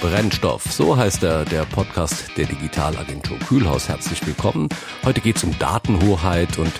[0.00, 0.64] Brennstoff.
[0.70, 3.88] So heißt er, der Podcast der Digitalagentur Kühlhaus.
[3.88, 4.68] Herzlich willkommen.
[5.04, 6.72] Heute geht es um Datenhoheit und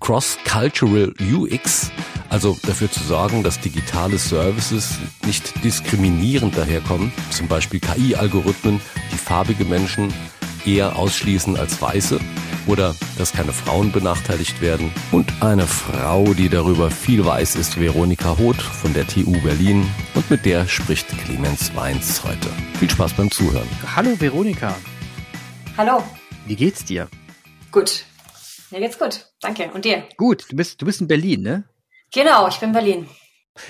[0.00, 1.90] Cross-Cultural UX,
[2.28, 8.80] also dafür zu sorgen, dass digitale Services nicht diskriminierend daherkommen, zum Beispiel KI-Algorithmen,
[9.12, 10.12] die farbige Menschen
[10.64, 12.18] eher ausschließen als weiße
[12.66, 14.92] oder dass keine Frauen benachteiligt werden.
[15.10, 19.86] Und eine Frau, die darüber viel weiß, ist Veronika Hoth von der TU Berlin
[20.22, 22.48] und mit der spricht Clemens Weins heute.
[22.78, 23.68] Viel Spaß beim Zuhören.
[23.96, 24.76] Hallo Veronika.
[25.76, 26.02] Hallo.
[26.46, 27.08] Wie geht's dir?
[27.70, 28.04] Gut.
[28.70, 29.26] Mir geht's gut.
[29.40, 29.70] Danke.
[29.72, 30.04] Und dir?
[30.16, 30.46] Gut.
[30.50, 31.64] Du bist, du bist in Berlin, ne?
[32.12, 33.08] Genau, ich bin in Berlin.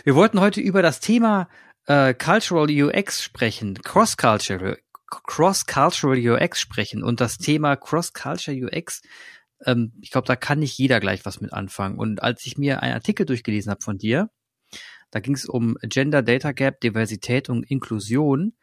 [0.05, 1.49] Wir wollten heute über das Thema
[1.87, 4.79] äh, Cultural UX sprechen, Cross-Cultural
[5.11, 9.03] Cross-Cultural UX sprechen und das Thema Cross-Culture UX,
[9.67, 11.99] ähm, ich glaube, da kann nicht jeder gleich was mit anfangen.
[11.99, 14.31] Und als ich mir einen Artikel durchgelesen habe von dir,
[15.13, 18.55] da ging es um Gender Data Gap, Diversität und Inklusion.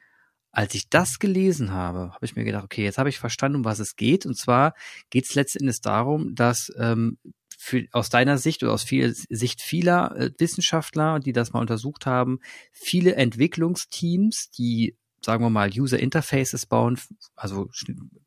[0.51, 3.65] Als ich das gelesen habe, habe ich mir gedacht, okay, jetzt habe ich verstanden, um
[3.65, 4.25] was es geht.
[4.25, 4.73] Und zwar
[5.11, 7.19] geht es letztendlich darum, dass ähm,
[7.55, 12.07] für, aus deiner Sicht oder aus viel, Sicht vieler äh, Wissenschaftler, die das mal untersucht
[12.07, 12.39] haben,
[12.71, 16.97] viele Entwicklungsteams, die sagen wir mal, User Interfaces bauen,
[17.35, 17.69] also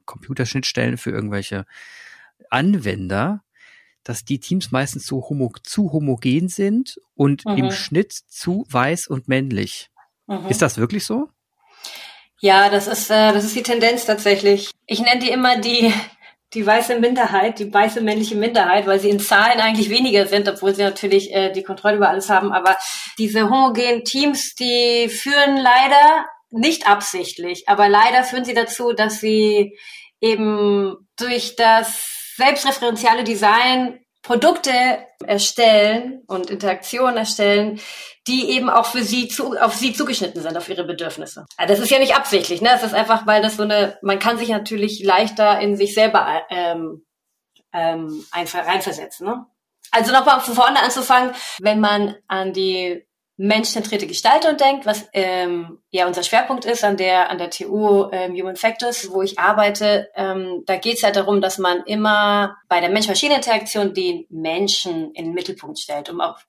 [0.05, 1.65] Computerschnittstellen für irgendwelche
[2.51, 3.43] Anwender,
[4.05, 7.57] dass die Teams meistens zu, homo zu homogen sind und mhm.
[7.57, 9.89] im Schnitt zu weiß und männlich.
[10.27, 10.49] Mhm.
[10.49, 11.29] Ist das wirklich so?
[12.41, 14.71] Ja, das ist, äh, das ist die Tendenz tatsächlich.
[14.87, 15.93] Ich nenne die immer die,
[16.55, 20.75] die weiße Minderheit, die weiße männliche Minderheit, weil sie in Zahlen eigentlich weniger sind, obwohl
[20.75, 22.53] sie natürlich äh, die Kontrolle über alles haben.
[22.53, 22.77] Aber
[23.17, 29.79] diese homogenen Teams, die führen leider nicht absichtlich, aber leider führen sie dazu, dass sie
[30.21, 34.71] eben durch das selbstreferenziale Design Produkte
[35.27, 37.81] erstellen und Interaktionen erstellen,
[38.29, 41.45] die eben auch für sie zu, auf sie zugeschnitten sind, auf ihre Bedürfnisse.
[41.57, 42.69] Also das ist ja nicht absichtlich, ne?
[42.69, 46.43] Das ist einfach, weil das so eine, man kann sich natürlich leichter in sich selber
[46.51, 47.05] ähm,
[47.73, 49.27] ähm, einfach reinversetzen.
[49.27, 49.45] Ne?
[49.91, 53.05] Also nochmal von vorne anzufangen, wenn man an die
[53.37, 58.35] menschzentrierte Gestaltung denkt, was ähm, ja unser Schwerpunkt ist an der an der TU ähm,
[58.35, 62.81] Human Factors, wo ich arbeite, ähm, da geht es halt darum, dass man immer bei
[62.81, 66.47] der Mensch-Maschine-Interaktion den Menschen in den Mittelpunkt stellt, um auf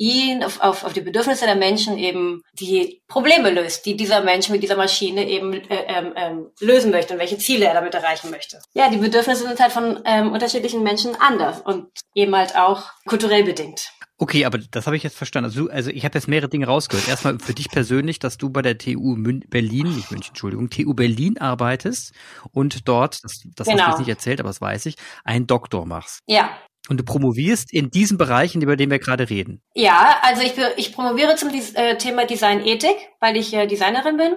[0.00, 4.48] ihn, auf, auf, auf die Bedürfnisse der Menschen eben die Probleme löst, die dieser Mensch
[4.48, 8.30] mit dieser Maschine eben äh, ähm, ähm, lösen möchte und welche Ziele er damit erreichen
[8.30, 8.60] möchte.
[8.72, 13.44] Ja, die Bedürfnisse sind halt von ähm, unterschiedlichen Menschen anders und eben halt auch kulturell
[13.44, 13.92] bedingt.
[14.22, 15.46] Okay, aber das habe ich jetzt verstanden.
[15.46, 17.08] Also, also ich habe jetzt mehrere Dinge rausgehört.
[17.08, 20.92] Erstmal für dich persönlich, dass du bei der TU Mün Berlin, nicht München, Entschuldigung, TU
[20.92, 22.12] Berlin arbeitest
[22.52, 23.54] und dort, das, das genau.
[23.56, 23.88] hast du genau.
[23.88, 26.20] jetzt nicht erzählt, aber das weiß ich, einen Doktor machst.
[26.26, 26.50] Ja.
[26.90, 29.62] Und du promovierst in diesem Bereich, über den wir gerade reden.
[29.74, 34.36] Ja, also ich, ich promoviere zum äh, Thema Designethik, weil ich äh, Designerin bin.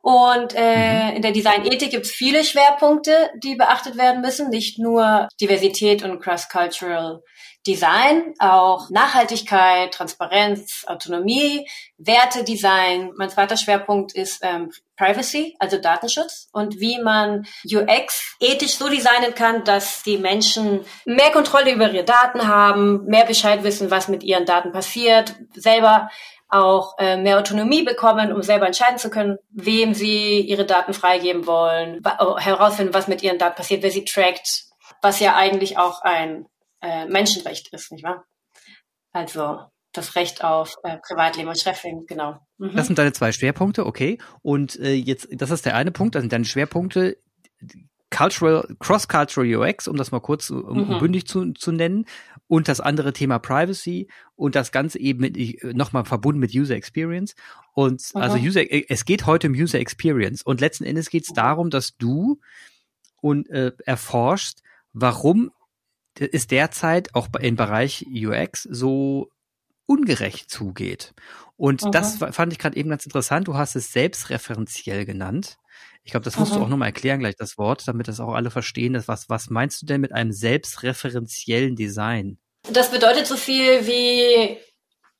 [0.00, 1.16] Und äh, mhm.
[1.16, 4.48] in der Designethik gibt es viele Schwerpunkte, die beachtet werden müssen.
[4.48, 7.20] Nicht nur Diversität und Cross-Cultural
[7.68, 11.68] Design, auch Nachhaltigkeit, Transparenz, Autonomie,
[11.98, 13.12] Wertedesign.
[13.16, 19.34] Mein zweiter Schwerpunkt ist ähm, Privacy, also Datenschutz und wie man UX ethisch so designen
[19.34, 24.22] kann, dass die Menschen mehr Kontrolle über ihre Daten haben, mehr Bescheid wissen, was mit
[24.22, 26.08] ihren Daten passiert, selber
[26.48, 31.46] auch äh, mehr Autonomie bekommen, um selber entscheiden zu können, wem sie ihre Daten freigeben
[31.46, 32.02] wollen,
[32.38, 34.64] herausfinden, was mit ihren Daten passiert, wer sie trackt,
[35.02, 36.46] was ja eigentlich auch ein
[36.80, 38.24] äh, Menschenrecht ist, nicht wahr?
[39.12, 39.60] Also
[39.92, 42.38] das Recht auf äh, Privatleben und Treffing, genau.
[42.58, 42.76] Mhm.
[42.76, 44.18] Das sind deine zwei Schwerpunkte, okay.
[44.42, 47.18] Und äh, jetzt, das ist der eine Punkt, das sind deine Schwerpunkte.
[48.10, 50.98] Cultural, Cross-Cultural UX, um das mal kurz um, mhm.
[50.98, 52.06] bündig zu, zu nennen,
[52.46, 55.30] und das andere Thema Privacy und das Ganze eben
[55.76, 57.34] nochmal verbunden mit User Experience.
[57.74, 58.20] Und mhm.
[58.20, 61.96] also User, es geht heute um User Experience und letzten Endes geht es darum, dass
[61.98, 62.40] du
[63.20, 64.60] und äh, erforscht,
[64.92, 65.50] warum
[66.20, 69.30] es derzeit auch im Bereich UX so
[69.86, 71.14] ungerecht zugeht.
[71.56, 71.90] Und Aha.
[71.90, 73.48] das fand ich gerade eben ganz interessant.
[73.48, 75.56] Du hast es selbstreferenziell genannt.
[76.04, 76.58] Ich glaube, das musst Aha.
[76.58, 79.02] du auch nochmal erklären gleich, das Wort, damit das auch alle verstehen.
[79.06, 82.38] Was, was meinst du denn mit einem selbstreferenziellen Design?
[82.72, 84.58] Das bedeutet so viel wie,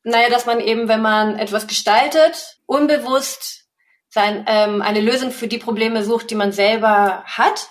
[0.05, 3.67] naja, dass man eben, wenn man etwas gestaltet, unbewusst
[4.09, 7.69] sein, ähm, eine Lösung für die Probleme sucht, die man selber hat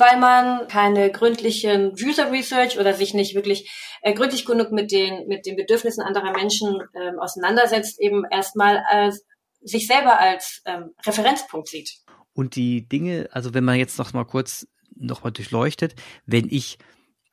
[0.00, 3.70] weil man keine gründlichen User Research oder sich nicht wirklich
[4.02, 9.24] äh, gründlich genug mit den, mit den Bedürfnissen anderer Menschen ähm, auseinandersetzt, eben erstmal als,
[9.60, 11.90] sich selber als ähm, Referenzpunkt sieht.
[12.32, 14.66] Und die Dinge, also wenn man jetzt noch mal kurz
[14.96, 15.94] noch mal durchleuchtet,
[16.26, 16.78] wenn ich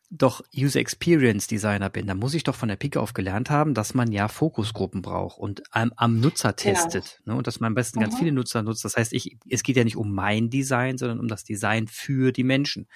[0.10, 3.74] doch User Experience Designer bin, dann muss ich doch von der Pike auf gelernt haben,
[3.74, 7.20] dass man ja Fokusgruppen braucht und am, am Nutzer testet.
[7.24, 7.34] Genau.
[7.34, 8.04] Ne, und dass man am besten mhm.
[8.04, 8.86] ganz viele Nutzer nutzt.
[8.86, 12.32] Das heißt, ich, es geht ja nicht um mein Design, sondern um das Design für
[12.32, 12.88] die Menschen.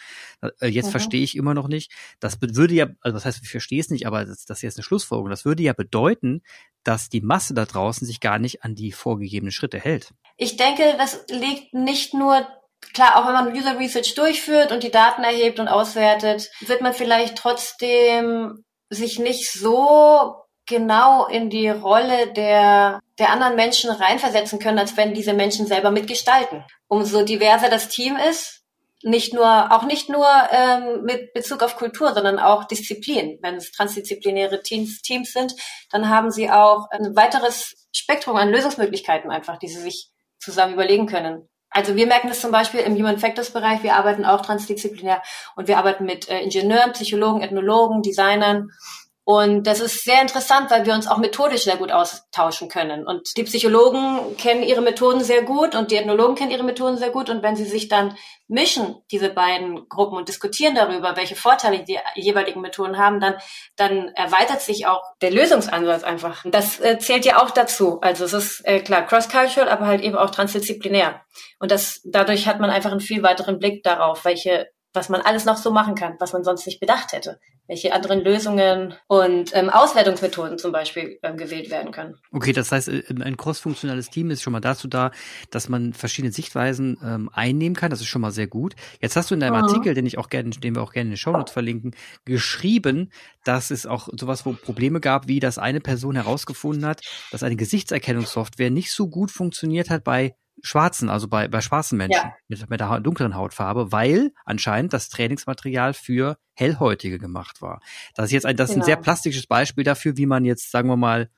[0.42, 0.92] Äh, jetzt mhm.
[0.92, 1.92] verstehe ich immer noch nicht.
[2.22, 4.78] Das würde ja, also das heißt, ich verstehe es nicht, aber das, das ist jetzt
[4.78, 5.30] eine Schlussfolgerung.
[5.30, 6.42] Das würde ja bedeuten,
[6.84, 10.14] dass die Masse da draußen sich gar nicht an die vorgegebenen Schritte hält.
[10.38, 12.48] Ich denke, das liegt nicht nur
[12.94, 16.94] klar, auch wenn man User Research durchführt und die Daten erhebt und auswertet, wird man
[16.94, 20.36] vielleicht trotzdem sich nicht so
[20.66, 25.92] genau in die Rolle der, der anderen Menschen reinversetzen können, als wenn diese Menschen selber
[25.92, 26.64] mitgestalten.
[26.88, 28.62] Umso diverser das Team ist,
[29.04, 33.40] nicht nur, auch nicht nur ähm, mit Bezug auf Kultur, sondern auch Disziplin.
[33.42, 35.56] Wenn es transdisziplinäre Teams, Teams sind,
[35.90, 41.08] dann haben sie auch ein weiteres Spektrum an Lösungsmöglichkeiten einfach, die sie sich zusammen überlegen
[41.08, 41.50] können.
[41.72, 43.82] Also wir merken das zum Beispiel im Human Factors Bereich.
[43.82, 45.22] Wir arbeiten auch transdisziplinär
[45.56, 48.70] und wir arbeiten mit äh, Ingenieuren, Psychologen, Ethnologen, Designern
[49.24, 53.06] und das ist sehr interessant, weil wir uns auch methodisch sehr gut austauschen können.
[53.06, 57.12] Und die Psychologen kennen ihre Methoden sehr gut und die Ethnologen kennen ihre Methoden sehr
[57.12, 57.30] gut.
[57.30, 62.00] Und wenn sie sich dann mischen, diese beiden Gruppen, und diskutieren darüber, welche Vorteile die
[62.16, 63.36] jeweiligen Methoden haben, dann,
[63.76, 66.44] dann erweitert sich auch der Lösungsansatz einfach.
[66.46, 68.02] Das äh, zählt ja auch dazu.
[68.02, 71.22] Also es ist äh, klar cross-cultural, aber halt eben auch transdisziplinär.
[71.60, 75.46] Und das, dadurch hat man einfach einen viel weiteren Blick darauf, welche was man alles
[75.46, 77.40] noch so machen kann, was man sonst nicht bedacht hätte.
[77.68, 82.16] Welche anderen Lösungen und ähm, Auswertungsmethoden zum Beispiel ähm, gewählt werden können.
[82.34, 85.12] Okay, das heißt, äh, ein crossfunktionales Team ist schon mal dazu da,
[85.52, 87.90] dass man verschiedene Sichtweisen ähm, einnehmen kann.
[87.90, 88.76] Das ist schon mal sehr gut.
[89.00, 89.64] Jetzt hast du in deinem mhm.
[89.64, 91.96] Artikel, den ich auch gerne, den wir auch gerne in den Shownotes verlinken,
[92.26, 93.12] geschrieben,
[93.46, 97.02] dass es auch sowas, wo Probleme gab, wie dass eine Person herausgefunden hat,
[97.32, 102.22] dass eine Gesichtserkennungssoftware nicht so gut funktioniert hat bei Schwarzen, also bei, bei schwarzen Menschen
[102.24, 102.36] ja.
[102.48, 107.82] mit, mit der dunkleren Hautfarbe, weil anscheinend das Trainingsmaterial für Hellhäutige gemacht war.
[108.16, 109.04] Das ist jetzt ein, das ist ein sehr genau.
[109.04, 111.30] plastisches Beispiel dafür, wie man jetzt, sagen wir mal,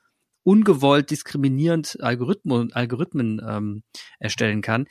[0.44, 3.82] ungewollt diskriminierend Algorithmen, Algorithmen ähm,
[4.18, 4.86] erstellen kann.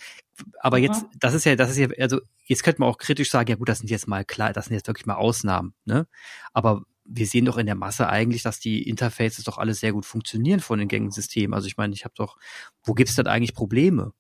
[0.59, 0.85] Aber mhm.
[0.85, 3.55] jetzt, das ist ja, das ist ja, also jetzt könnte man auch kritisch sagen, ja
[3.55, 6.07] gut, das sind jetzt mal klar, das sind jetzt wirklich mal Ausnahmen, ne?
[6.53, 10.05] Aber wir sehen doch in der Masse eigentlich, dass die Interfaces doch alle sehr gut
[10.05, 11.53] funktionieren von den gängigen Systemen.
[11.53, 12.37] Also ich meine, ich habe doch,
[12.83, 14.13] wo gibt es denn eigentlich Probleme?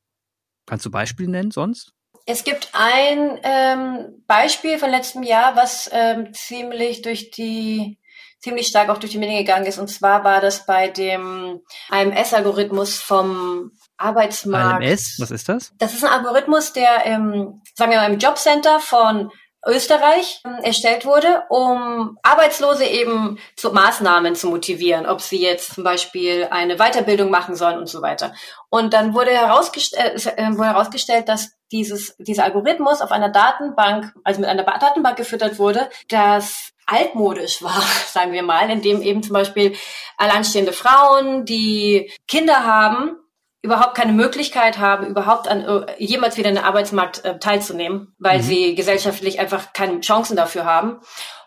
[0.65, 1.93] Kannst du Beispiele nennen sonst?
[2.25, 7.99] Es gibt ein ähm, Beispiel von letztem Jahr, was ähm, ziemlich durch die
[8.43, 9.79] ziemlich stark auch durch die Medien gegangen ist.
[9.79, 14.83] Und zwar war das bei dem AMS-Algorithmus vom Arbeitsmarkt.
[14.83, 15.71] AMS, was ist das?
[15.77, 19.31] Das ist ein Algorithmus, der im, sagen wir mal, im Jobcenter von
[19.65, 25.83] Österreich ähm, erstellt wurde, um Arbeitslose eben zu Maßnahmen zu motivieren, ob sie jetzt zum
[25.83, 28.33] Beispiel eine Weiterbildung machen sollen und so weiter.
[28.69, 34.13] Und dann wurde, herausgest äh, äh wurde herausgestellt, dass dieses, dieser Algorithmus auf einer Datenbank,
[34.23, 39.33] also mit einer Datenbank gefüttert wurde, das altmodisch war, sagen wir mal, indem eben zum
[39.33, 39.75] Beispiel
[40.17, 43.17] alleinstehende Frauen, die Kinder haben,
[43.63, 48.39] überhaupt keine Möglichkeit haben, überhaupt an äh, jemals wieder in den Arbeitsmarkt äh, teilzunehmen, weil
[48.39, 48.43] mhm.
[48.43, 50.99] sie gesellschaftlich einfach keine Chancen dafür haben.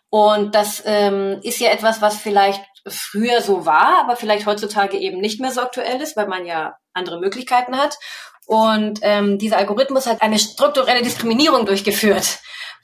[0.08, 5.20] Und das ähm, ist ja etwas, was vielleicht früher so war, aber vielleicht heutzutage eben
[5.20, 7.98] nicht mehr so aktuell ist, weil man ja andere Möglichkeiten hat.
[8.46, 12.38] Und ähm, dieser Algorithmus hat eine strukturelle Diskriminierung durchgeführt,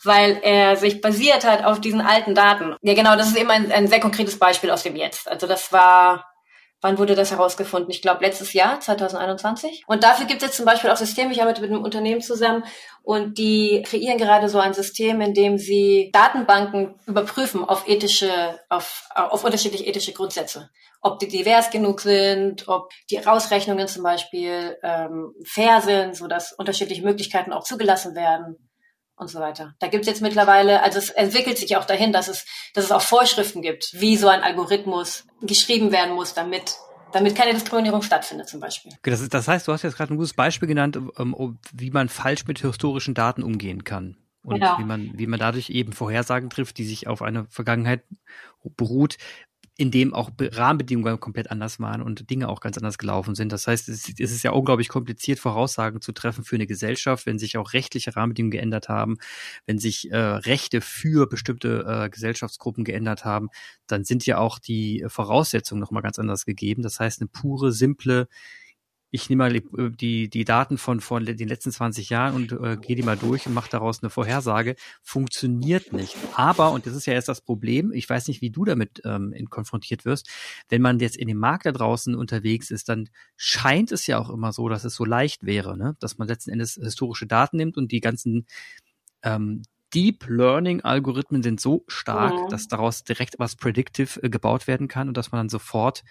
[0.05, 2.77] weil er sich basiert hat auf diesen alten Daten.
[2.83, 5.31] Ja, genau, das ist eben ein, ein sehr konkretes Beispiel aus dem Jetzt.
[5.31, 6.32] Also das war
[6.83, 7.93] Wann wurde das herausgefunden?
[7.93, 9.85] Ich glaube letztes Jahr, 2021.
[9.87, 11.33] Und dafür gibt es jetzt zum Beispiel auch Systeme.
[11.33, 12.65] Ich arbeite mit einem Unternehmen zusammen
[13.05, 19.09] und die kreieren gerade so ein System, in dem sie Datenbanken überprüfen auf ethische, auf,
[19.15, 20.71] auf unterschiedliche ethische Grundsätze.
[21.01, 26.53] Ob die divers genug sind, ob die Rausrechnungen zum Beispiel ähm, fair sind, so dass
[26.53, 28.57] unterschiedliche Möglichkeiten auch zugelassen werden
[29.23, 29.75] und so weiter.
[29.79, 32.93] Da gibt es jetzt mittlerweile, also es entwickelt sich auch dahin, dass es, dass es
[32.93, 36.77] auch Vorschriften gibt, wie so ein Algorithmus geschrieben werden muss, damit
[37.13, 38.93] damit keine Diskriminierung stattfindet zum Beispiel.
[39.03, 42.09] Das, ist, das heißt, du hast jetzt gerade ein gutes Beispiel genannt, um, wie man
[42.09, 44.17] falsch mit historischen Daten umgehen kann.
[44.45, 44.79] Und genau.
[44.79, 48.03] wie man, wie man dadurch eben Vorhersagen trifft, die sich auf eine Vergangenheit
[48.77, 49.17] beruht,
[49.79, 53.53] in dem auch Rahmenbedingungen komplett anders waren und Dinge auch ganz anders gelaufen sind.
[53.53, 57.57] Das heißt, es, ist ja unglaublich kompliziert, Voraussagen zu treffen für eine Gesellschaft, wenn sich
[57.57, 59.17] auch rechtliche Rahmenbedingungen geändert haben,
[59.67, 63.49] wenn sich äh, Rechte für bestimmte äh, Gesellschaftsgruppen geändert haben,
[63.87, 66.83] dann sind ja auch die Voraussetzungen nochmal ganz anders gegeben.
[66.83, 68.29] Das heißt, eine pure, simple
[69.15, 72.97] ich nehme mal die, die Daten von, von den letzten 20 Jahren und äh, gehe
[72.97, 76.17] die mal durch und mache daraus eine Vorhersage, funktioniert nicht.
[76.35, 79.35] Aber, und das ist ja erst das Problem, ich weiß nicht, wie du damit ähm,
[79.51, 80.31] konfrontiert wirst,
[80.71, 84.31] wenn man jetzt in dem Markt da draußen unterwegs ist, dann scheint es ja auch
[84.31, 85.95] immer so, dass es so leicht wäre, ne?
[86.01, 88.47] dass man letzten Endes historische Daten nimmt und die ganzen
[89.23, 92.49] ähm, Deep Learning Algorithmen sind so stark, mhm.
[92.49, 96.03] dass daraus direkt was Predictive äh, gebaut werden kann und dass man dann sofort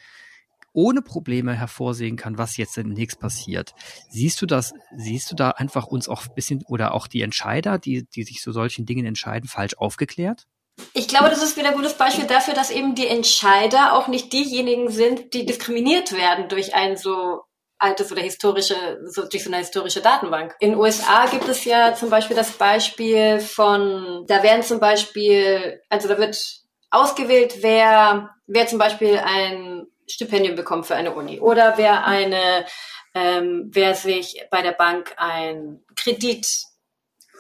[0.74, 3.74] ohne Probleme hervorsehen kann, was jetzt demnächst passiert.
[4.10, 7.78] Siehst du das, siehst du da einfach uns auch ein bisschen oder auch die Entscheider,
[7.78, 10.48] die, die sich zu solchen Dingen entscheiden, falsch aufgeklärt?
[10.94, 14.34] Ich glaube, das ist wieder ein gutes Beispiel dafür, dass eben die Entscheider auch nicht
[14.34, 17.42] diejenigen sind, die diskriminiert werden durch ein so
[17.78, 20.56] altes oder historische, so durch so eine historische Datenbank.
[20.60, 26.08] In USA gibt es ja zum Beispiel das Beispiel von, da werden zum Beispiel, also
[26.08, 26.62] da wird
[26.92, 32.66] ausgewählt, wer, wer zum Beispiel ein Stipendium bekommt für eine Uni oder wer eine,
[33.14, 36.48] ähm, wer sich bei der Bank ein Kredit,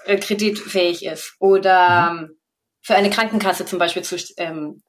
[0.05, 2.39] äh, kreditfähig ist oder mhm.
[2.81, 4.83] für eine Krankenkasse zum Beispiel zu, ähm,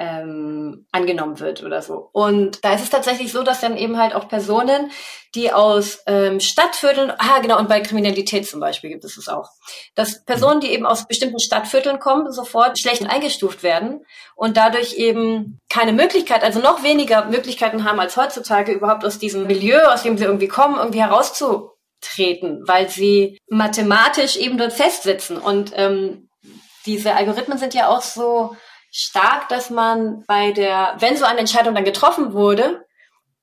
[0.00, 2.08] ähm, angenommen wird oder so.
[2.12, 4.90] Und da ist es tatsächlich so, dass dann eben halt auch Personen,
[5.34, 9.50] die aus ähm, Stadtvierteln, ah genau, und bei Kriminalität zum Beispiel gibt es es auch,
[9.94, 15.58] dass Personen, die eben aus bestimmten Stadtvierteln kommen, sofort schlecht eingestuft werden und dadurch eben
[15.68, 20.16] keine Möglichkeit, also noch weniger Möglichkeiten haben als heutzutage überhaupt aus diesem Milieu, aus dem
[20.16, 25.36] sie irgendwie kommen, irgendwie herauszutreten, weil sie mathematisch eben dort festsitzen.
[25.36, 26.30] Und ähm,
[26.86, 28.56] diese Algorithmen sind ja auch so
[28.90, 32.84] stark, dass man bei der, wenn so eine Entscheidung dann getroffen wurde,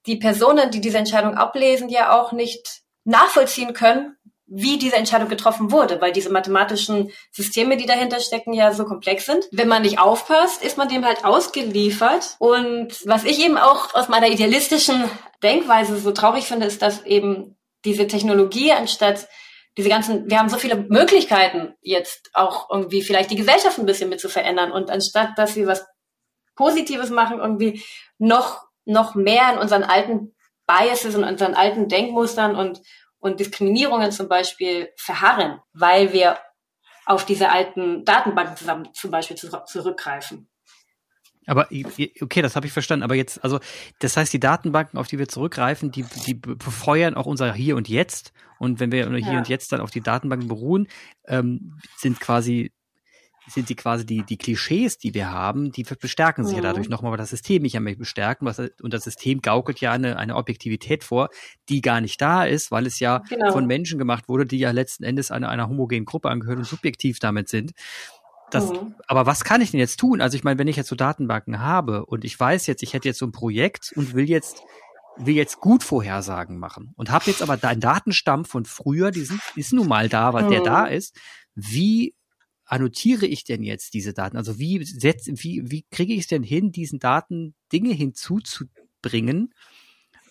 [0.05, 4.15] die Personen, die diese Entscheidung ablesen, ja auch nicht nachvollziehen können,
[4.47, 9.25] wie diese Entscheidung getroffen wurde, weil diese mathematischen Systeme, die dahinter stecken, ja so komplex
[9.25, 9.45] sind.
[9.51, 12.37] Wenn man nicht aufpasst, ist man dem halt ausgeliefert.
[12.39, 15.03] Und was ich eben auch aus meiner idealistischen
[15.43, 19.27] Denkweise so traurig finde, ist, dass eben diese Technologie anstatt
[19.77, 24.09] diese ganzen, wir haben so viele Möglichkeiten jetzt auch irgendwie vielleicht die Gesellschaft ein bisschen
[24.09, 25.85] mit zu verändern und anstatt, dass wir was
[26.55, 27.83] Positives machen, irgendwie
[28.17, 32.81] noch, noch mehr in unseren alten Biases und unseren alten Denkmustern und,
[33.19, 36.39] und Diskriminierungen zum Beispiel verharren, weil wir
[37.05, 40.49] auf diese alten Datenbanken zusammen zum Beispiel zurückgreifen.
[41.47, 43.03] Aber okay, das habe ich verstanden.
[43.03, 43.59] Aber jetzt, also
[43.99, 47.89] das heißt, die Datenbanken, auf die wir zurückgreifen, die, die befeuern auch unser Hier und
[47.89, 48.33] Jetzt.
[48.59, 50.87] Und wenn wir hier und jetzt dann auf die Datenbanken beruhen,
[51.27, 52.71] ähm, sind quasi
[53.49, 56.63] sind die quasi die, die Klischees, die wir haben, die bestärken sich mhm.
[56.63, 58.45] ja dadurch nochmal, weil das System nicht mehr bestärken.
[58.45, 61.29] Was, und das System gaukelt ja eine, eine Objektivität vor,
[61.69, 63.51] die gar nicht da ist, weil es ja genau.
[63.51, 67.19] von Menschen gemacht wurde, die ja letzten Endes einer, einer homogenen Gruppe angehören und subjektiv
[67.19, 67.71] damit sind.
[68.51, 68.95] Das, mhm.
[69.07, 70.21] Aber was kann ich denn jetzt tun?
[70.21, 73.07] Also ich meine, wenn ich jetzt so Datenbanken habe und ich weiß jetzt, ich hätte
[73.07, 74.63] jetzt so ein Projekt und will jetzt
[75.19, 79.21] will jetzt gut Vorhersagen machen und habe jetzt aber da einen Datenstamm von früher, die
[79.21, 80.51] sind, ist nun mal da, weil mhm.
[80.51, 81.17] der da ist.
[81.55, 82.15] Wie
[82.65, 84.37] annotiere ich denn jetzt diese Daten?
[84.37, 89.53] Also wie setz, wie, wie kriege ich es denn hin, diesen Daten Dinge hinzuzubringen,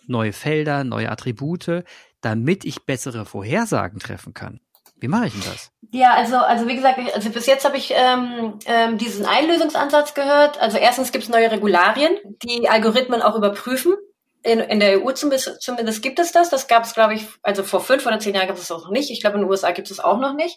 [0.06, 1.84] neue Felder, neue Attribute,
[2.20, 4.60] damit ich bessere Vorhersagen treffen kann?
[4.98, 5.70] Wie mache ich denn das?
[5.92, 10.60] Ja, also, also wie gesagt, also bis jetzt habe ich ähm, ähm, diesen Einlösungsansatz gehört.
[10.60, 13.94] Also erstens gibt es neue Regularien, die Algorithmen auch überprüfen.
[14.42, 16.50] In, in der EU zumindest, zumindest gibt es das.
[16.50, 18.90] Das gab es, glaube ich, also vor fünf oder zehn Jahren gab es das noch
[18.90, 19.10] nicht.
[19.10, 20.56] Ich glaube, in den USA gibt es auch noch nicht.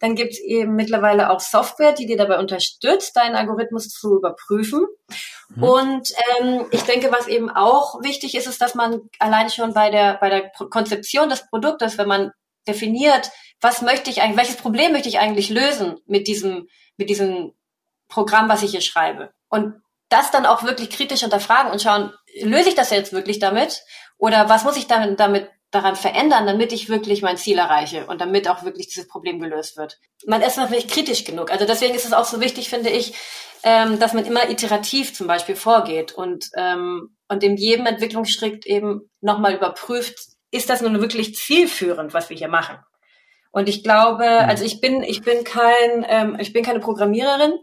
[0.00, 4.86] Dann gibt es eben mittlerweile auch Software, die dir dabei unterstützt, deinen Algorithmus zu überprüfen.
[5.48, 5.62] Mhm.
[5.62, 9.90] Und ähm, ich denke, was eben auch wichtig ist, ist, dass man allein schon bei
[9.90, 12.32] der bei der Konzeption des Produktes, wenn man
[12.66, 13.30] definiert,
[13.60, 17.52] was möchte ich eigentlich, welches Problem möchte ich eigentlich lösen mit diesem, mit diesem
[18.08, 19.32] Programm, was ich hier schreibe.
[19.48, 19.74] Und
[20.08, 23.82] das dann auch wirklich kritisch hinterfragen und schauen, löse ich das jetzt wirklich damit?
[24.18, 28.20] Oder was muss ich dann damit daran verändern, damit ich wirklich mein Ziel erreiche und
[28.20, 29.98] damit auch wirklich dieses Problem gelöst wird.
[30.24, 31.50] Man ist natürlich kritisch genug.
[31.50, 33.14] Also deswegen ist es auch so wichtig, finde ich,
[33.64, 39.10] ähm, dass man immer iterativ zum Beispiel vorgeht und, ähm, und in jedem Entwicklungsschritt eben
[39.20, 42.78] nochmal überprüft, ist das nun wirklich zielführend, was wir hier machen?
[43.50, 44.48] Und ich glaube, mhm.
[44.48, 47.58] also ich bin, ich bin kein, ähm, ich bin keine Programmiererin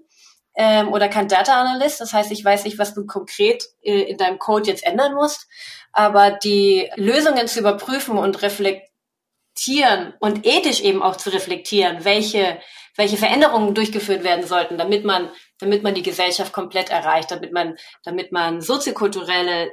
[0.55, 2.01] ähm, oder kein Data Analyst.
[2.01, 5.47] Das heißt, ich weiß nicht, was du konkret äh, in deinem Code jetzt ändern musst.
[5.91, 12.59] Aber die Lösungen zu überprüfen und reflektieren und ethisch eben auch zu reflektieren, welche
[12.97, 15.29] welche Veränderungen durchgeführt werden sollten, damit man,
[15.59, 19.71] damit man die Gesellschaft komplett erreicht, damit man, damit man soziokulturelle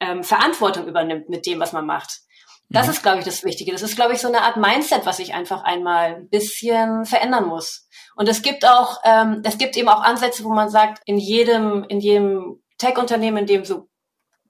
[0.00, 2.20] ähm, Verantwortung übernimmt mit dem, was man macht.
[2.68, 2.92] Das mhm.
[2.92, 3.72] ist, glaube ich, das Wichtige.
[3.72, 7.46] Das ist, glaube ich, so eine Art Mindset, was ich einfach einmal ein bisschen verändern
[7.46, 7.88] muss.
[8.16, 11.84] Und es gibt auch, ähm, es gibt eben auch Ansätze, wo man sagt, in jedem,
[11.88, 13.88] in jedem Tech-Unternehmen, in dem so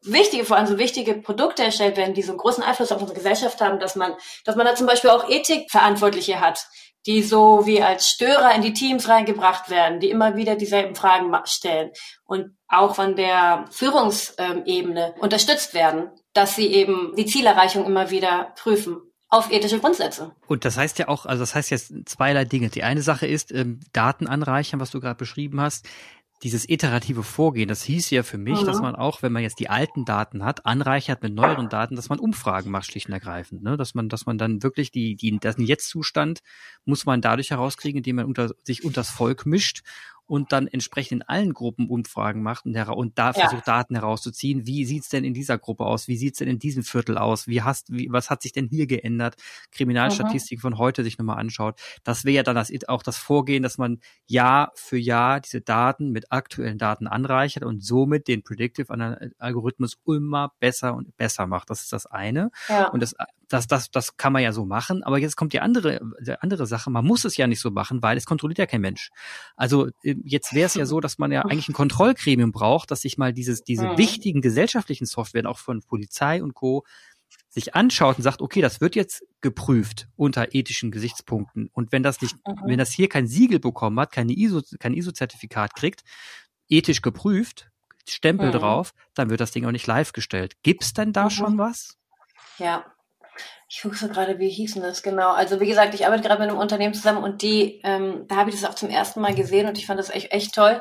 [0.03, 3.19] wichtige, vor allem so wichtige Produkte erstellt werden, die so einen großen Einfluss auf unsere
[3.19, 6.67] Gesellschaft haben, dass man, dass man da zum Beispiel auch Ethikverantwortliche hat,
[7.07, 11.35] die so wie als Störer in die Teams reingebracht werden, die immer wieder dieselben Fragen
[11.45, 11.91] stellen
[12.25, 19.01] und auch von der Führungsebene unterstützt werden, dass sie eben die Zielerreichung immer wieder prüfen.
[19.29, 20.31] auf ethische Grundsätze.
[20.47, 22.69] Und das heißt ja auch, also das heißt jetzt zweierlei Dinge.
[22.69, 25.85] Die eine Sache ist ähm, Daten anreichern, was du gerade beschrieben hast.
[26.43, 28.67] Dieses iterative Vorgehen, das hieß ja für mich, mhm.
[28.67, 32.11] dass man auch, wenn man jetzt die alten Daten hat, anreichert mit neueren Daten, dass
[32.11, 33.63] man Umfragen macht, schlicht und ergreifend.
[33.63, 33.77] Ne?
[33.77, 36.41] Dass man, dass man dann wirklich die, die, das Jetzt-Zustand
[36.85, 39.83] muss man dadurch herauskriegen, indem man unter, sich unters Volk mischt
[40.27, 43.75] und dann entsprechend in allen Gruppen Umfragen macht und, und da versucht ja.
[43.75, 44.67] Daten herauszuziehen.
[44.67, 46.09] Wie sieht's denn in dieser Gruppe aus?
[46.09, 47.47] Wie sieht's denn in diesem Viertel aus?
[47.47, 49.37] Wie hast, wie, was hat sich denn hier geändert?
[49.71, 50.63] Kriminalstatistik mhm.
[50.63, 51.81] von heute sich nochmal anschaut.
[52.03, 56.11] Das wäre ja dann das, auch das Vorgehen, dass man Jahr für Jahr diese Daten
[56.11, 58.93] mit aktuellen Daten anreichert und somit den Predictive
[59.39, 61.71] Algorithmus immer besser und besser macht.
[61.71, 62.51] Das ist das eine.
[62.69, 62.89] Ja.
[62.89, 63.15] Und das,
[63.49, 65.03] das, das, das kann man ja so machen.
[65.05, 66.91] Aber jetzt kommt die andere, die andere Sache.
[66.91, 69.11] Man muss es ja nicht so machen, weil es kontrolliert ja kein Mensch.
[69.57, 73.19] Also jetzt wäre es ja so, dass man ja eigentlich ein Kontrollgremium braucht, dass sich
[73.19, 73.99] mal dieses, diese mhm.
[73.99, 76.85] wichtigen gesellschaftlichen Software auch von Polizei und Co.
[77.49, 81.69] sich anschaut und sagt, okay, das wird jetzt geprüft unter ethischen Gesichtspunkten.
[81.73, 82.63] Und wenn das nicht, mhm.
[82.65, 86.03] wenn das hier kein Siegel bekommen hat, keine ISO, kein ISO-Zertifikat kriegt,
[86.69, 87.71] ethisch geprüft,
[88.09, 88.53] Stempel mhm.
[88.53, 90.57] drauf, dann wird das Ding auch nicht live gestellt.
[90.63, 91.31] Gibt's denn da mhm.
[91.31, 91.97] schon was?
[92.59, 92.85] Ja,
[93.69, 95.31] ich gucke so gerade, wie hießen das genau.
[95.31, 98.51] Also wie gesagt, ich arbeite gerade mit einem Unternehmen zusammen und die, ähm, da habe
[98.51, 100.81] ich das auch zum ersten Mal gesehen und ich fand das echt, echt toll.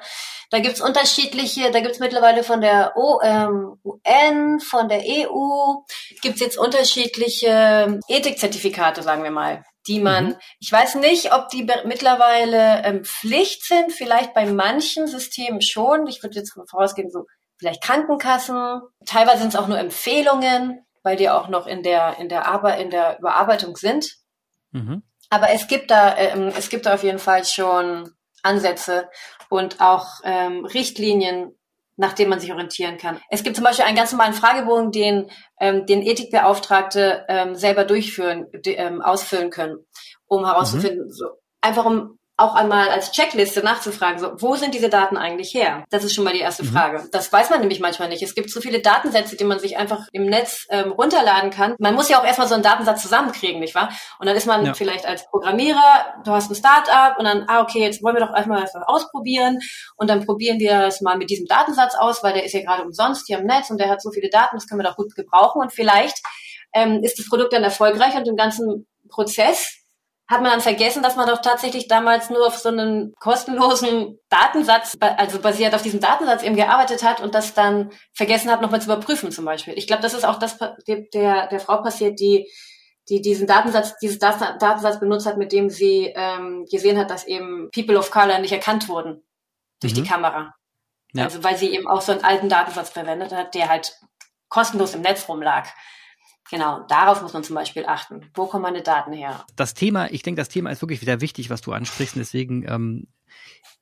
[0.52, 5.82] Da gibt's unterschiedliche, da gibt's mittlerweile von der o, ähm, UN, von der EU,
[6.22, 10.36] gibt's jetzt unterschiedliche Ethikzertifikate, sagen wir mal die man, mhm.
[10.60, 16.08] ich weiß nicht, ob die mittlerweile ähm, Pflicht sind, vielleicht bei manchen Systemen schon.
[16.08, 17.26] Ich würde jetzt vorausgehen, so
[17.58, 22.30] vielleicht Krankenkassen, teilweise sind es auch nur Empfehlungen weil die auch noch in der, in
[22.30, 24.18] der Arbeit, in der Überarbeitung sind.
[24.72, 25.04] Mhm.
[25.30, 29.08] Aber es gibt da, ähm, es gibt da auf jeden Fall schon Ansätze
[29.50, 31.56] und auch ähm, Richtlinien,
[31.96, 33.22] nach denen man sich orientieren kann.
[33.30, 38.48] Es gibt zum Beispiel einen ganz normalen Fragebogen, den ähm, den Ethikbeauftragte ähm, selber durchführen,
[38.52, 39.78] de, ähm, ausfüllen können,
[40.26, 41.12] um herauszufinden, mhm.
[41.12, 41.26] so
[41.62, 45.86] einfach um auch einmal als Checkliste nachzufragen, so, wo sind diese Daten eigentlich her?
[45.90, 46.74] Das ist schon mal die erste mhm.
[46.74, 47.08] Frage.
[47.12, 48.22] Das weiß man nämlich manchmal nicht.
[48.22, 51.76] Es gibt so viele Datensätze, die man sich einfach im Netz ähm, runterladen kann.
[51.80, 53.90] Man muss ja auch erstmal so einen Datensatz zusammenkriegen, nicht wahr?
[54.20, 54.74] Und dann ist man ja.
[54.74, 58.36] vielleicht als Programmierer, du hast ein Startup und dann, ah, okay, jetzt wollen wir doch
[58.36, 59.60] erstmal was ausprobieren
[59.96, 62.84] und dann probieren wir es mal mit diesem Datensatz aus, weil der ist ja gerade
[62.84, 65.16] umsonst hier im Netz und der hat so viele Daten, das können wir doch gut
[65.16, 66.22] gebrauchen und vielleicht
[66.74, 69.85] ähm, ist das Produkt dann erfolgreich und im ganzen Prozess
[70.28, 74.96] hat man dann vergessen, dass man doch tatsächlich damals nur auf so einen kostenlosen Datensatz,
[75.00, 78.88] also basiert auf diesem Datensatz eben gearbeitet hat und das dann vergessen hat, nochmal zu
[78.88, 79.76] überprüfen zum Beispiel.
[79.78, 80.58] Ich glaube, das ist auch das
[80.88, 82.50] der, der Frau passiert, die
[83.10, 87.70] die diesen Datensatz, dieses Datensatz benutzt hat, mit dem sie ähm, gesehen hat, dass eben
[87.72, 89.24] People of Color nicht erkannt wurden
[89.80, 90.04] durch mhm.
[90.04, 90.56] die Kamera.
[91.14, 91.26] Ja.
[91.26, 93.96] Also weil sie eben auch so einen alten Datensatz verwendet hat, der halt
[94.50, 95.68] kostenlos im Netz rumlag.
[96.50, 98.30] Genau, darauf muss man zum Beispiel achten.
[98.36, 99.46] Wo kommen meine Daten her?
[99.56, 102.16] Das Thema, ich denke, das Thema ist wirklich wieder wichtig, was du ansprichst.
[102.16, 103.08] Und deswegen ähm,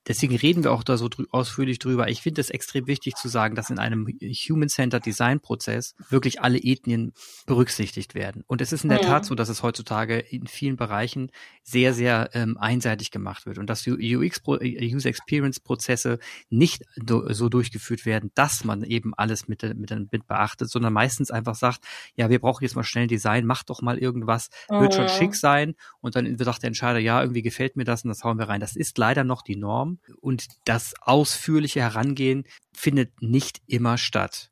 [0.06, 2.08] Deswegen reden wir auch da so drü ausführlich drüber.
[2.08, 7.12] Ich finde es extrem wichtig zu sagen, dass in einem Human-Centered Design-Prozess wirklich alle Ethnien
[7.46, 8.44] berücksichtigt werden.
[8.46, 9.06] Und es ist in der mhm.
[9.06, 11.30] Tat so, dass es heutzutage in vielen Bereichen
[11.62, 16.18] sehr, sehr ähm, einseitig gemacht wird und dass UX, äh, User Experience Prozesse
[16.50, 21.54] nicht so durchgeführt werden, dass man eben alles mit, mit, mit beachtet, sondern meistens einfach
[21.54, 21.80] sagt,
[22.14, 25.08] ja, wir brauchen jetzt mal schnell Design, mach doch mal irgendwas, wird schon mhm.
[25.08, 25.74] schick sein.
[26.00, 28.60] Und dann sagt der Entscheider, ja, irgendwie gefällt mir das und das hauen wir rein.
[28.60, 34.50] Das ist leider noch die Norm und das ausführliche Herangehen findet nicht immer statt.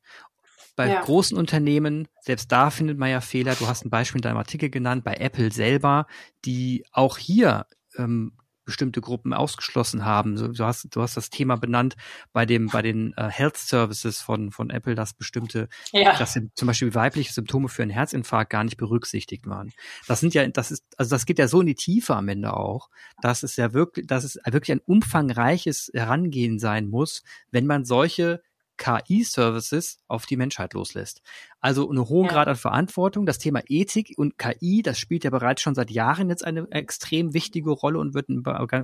[0.74, 1.02] Bei ja.
[1.02, 3.55] großen Unternehmen, selbst da findet man ja Fehler.
[3.55, 6.07] Du hast ein Beispiel in deinem Artikel genannt, bei Apple selber,
[6.44, 8.33] die auch hier ähm,
[8.64, 10.37] bestimmte Gruppen ausgeschlossen haben.
[10.55, 11.96] Du hast, du hast das Thema benannt
[12.33, 16.16] bei dem, bei den äh, Health Services von, von Apple, dass bestimmte, ja.
[16.16, 19.72] dass zum Beispiel weibliche Symptome für einen Herzinfarkt gar nicht berücksichtigt waren.
[20.07, 22.55] Das sind ja, das ist, also das geht ja so in die Tiefe am Ende
[22.55, 22.88] auch,
[23.20, 28.42] dass es ja wirklich, dass es wirklich ein umfangreiches Herangehen sein muss, wenn man solche
[28.76, 31.22] KI-Services auf die Menschheit loslässt.
[31.61, 32.32] Also einen hohen ja.
[32.32, 33.26] Grad an Verantwortung.
[33.26, 37.35] Das Thema Ethik und KI, das spielt ja bereits schon seit Jahren jetzt eine extrem
[37.35, 38.28] wichtige Rolle und wird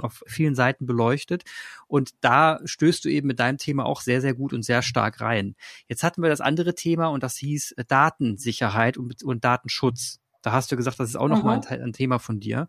[0.02, 1.44] auf vielen Seiten beleuchtet.
[1.86, 5.20] Und da stößt du eben mit deinem Thema auch sehr, sehr gut und sehr stark
[5.20, 5.56] rein.
[5.88, 10.20] Jetzt hatten wir das andere Thema und das hieß Datensicherheit und, und Datenschutz.
[10.42, 12.68] Da hast du gesagt, das ist auch nochmal ein, ein Thema von dir.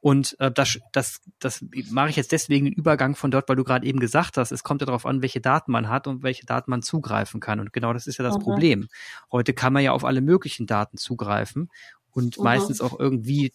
[0.00, 3.64] Und äh, das, das, das mache ich jetzt deswegen den Übergang von dort, weil du
[3.64, 6.46] gerade eben gesagt hast, es kommt ja darauf an, welche Daten man hat und welche
[6.46, 7.58] Daten man zugreifen kann.
[7.58, 8.42] Und genau das ist ja das mhm.
[8.42, 8.88] Problem.
[9.32, 11.70] Heute kann man ja auf alle möglichen Daten zugreifen
[12.12, 12.44] und mhm.
[12.44, 13.52] meistens auch irgendwie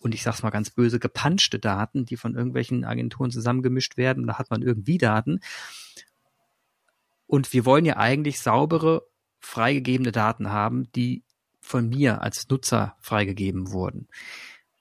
[0.00, 4.26] und ich sag's mal ganz böse, gepanschte Daten, die von irgendwelchen Agenturen zusammengemischt werden.
[4.26, 5.40] Da hat man irgendwie Daten.
[7.26, 9.06] Und wir wollen ja eigentlich saubere,
[9.40, 11.22] freigegebene Daten haben, die
[11.60, 14.08] von mir als Nutzer freigegeben wurden.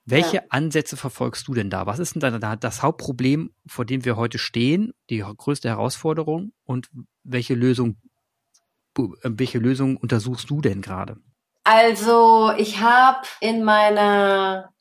[0.10, 0.44] Welche ja.
[0.50, 1.86] Ansätze verfolgst du denn da?
[1.86, 6.90] Was ist denn da das Hauptproblem, vor dem wir heute stehen, die größte Herausforderung und
[7.24, 7.98] welche Lösung,
[8.98, 11.18] äh, welche Lösung untersuchst du denn gerade?
[11.64, 14.74] Also ich habe in meiner,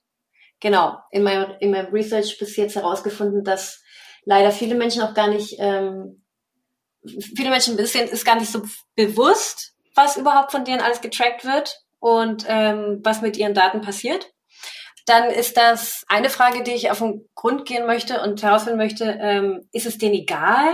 [0.61, 3.83] genau, in meinem, in meinem Research bis jetzt herausgefunden, dass
[4.25, 6.25] leider viele Menschen auch gar nicht, ähm,
[7.05, 8.63] viele Menschen sind, ist gar nicht so
[8.95, 14.33] bewusst, was überhaupt von denen alles getrackt wird und ähm, was mit ihren Daten passiert.
[15.09, 19.05] Dann ist das eine Frage, die ich auf den Grund gehen möchte und herausfinden möchte,
[19.21, 20.71] ähm, ist es denen egal?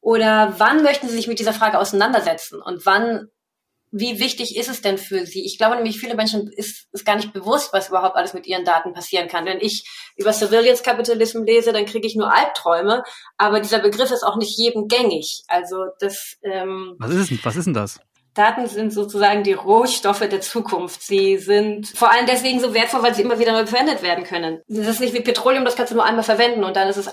[0.00, 2.62] Oder wann möchten sie sich mit dieser Frage auseinandersetzen?
[2.62, 3.26] Und wann,
[3.90, 5.44] wie wichtig ist es denn für sie?
[5.44, 8.64] Ich glaube nämlich, viele Menschen ist, ist gar nicht bewusst, was überhaupt alles mit ihren
[8.64, 9.44] Daten passieren kann.
[9.44, 13.02] Wenn ich über Surveillance Capitalism lese, dann kriege ich nur Albträume.
[13.36, 15.42] Aber dieser Begriff ist auch nicht jedem gängig.
[15.48, 16.38] Also das.
[16.42, 17.44] Ähm, was ist es?
[17.44, 18.00] Was ist denn das?
[18.40, 21.02] Daten sind sozusagen die Rohstoffe der Zukunft.
[21.02, 24.62] Sie sind vor allem deswegen so wertvoll, weil sie immer wieder neu verwendet werden können.
[24.66, 27.10] Das ist nicht wie Petroleum, das kannst du nur einmal verwenden und dann ist es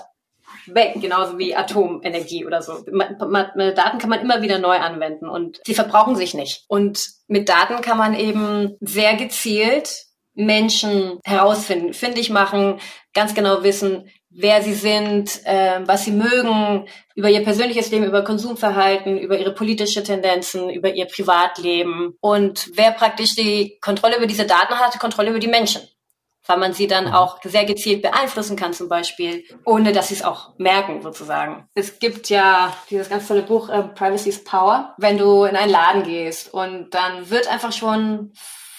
[0.66, 2.82] weg, genauso wie Atomenergie oder so.
[2.82, 6.64] Daten kann man immer wieder neu anwenden und sie verbrauchen sich nicht.
[6.66, 12.80] Und mit Daten kann man eben sehr gezielt Menschen herausfinden, findig machen,
[13.12, 14.08] ganz genau wissen,
[14.40, 19.52] wer sie sind, äh, was sie mögen, über ihr persönliches Leben, über Konsumverhalten, über ihre
[19.52, 25.30] politische Tendenzen, über ihr Privatleben und wer praktisch die Kontrolle über diese Daten hat, Kontrolle
[25.30, 25.82] über die Menschen.
[26.46, 27.14] Weil man sie dann mhm.
[27.14, 31.68] auch sehr gezielt beeinflussen kann, zum Beispiel, ohne dass sie es auch merken, sozusagen.
[31.74, 34.94] Es gibt ja dieses ganz tolle Buch äh, Privacy's Power.
[34.98, 38.32] Wenn du in einen Laden gehst und dann wird einfach schon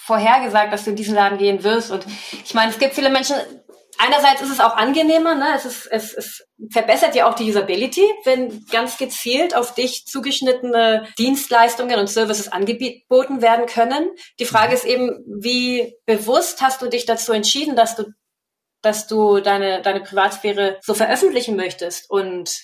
[0.04, 1.92] vorhergesagt, dass du in diesen Laden gehen wirst.
[1.92, 2.04] Und
[2.44, 3.36] ich meine, es gibt viele Menschen,
[4.00, 5.52] einerseits ist es auch angenehmer, ne?
[5.54, 11.06] es, ist, es, es verbessert ja auch die Usability, wenn ganz gezielt auf dich zugeschnittene
[11.18, 14.10] Dienstleistungen und Services angeboten werden können.
[14.38, 18.04] Die Frage ist eben, wie bewusst hast du dich dazu entschieden, dass du,
[18.82, 22.10] dass du deine, deine Privatsphäre so veröffentlichen möchtest?
[22.10, 22.58] Und